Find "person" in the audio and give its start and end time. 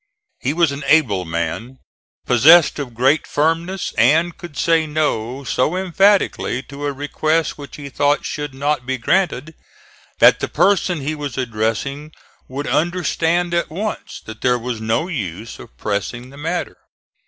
10.47-11.01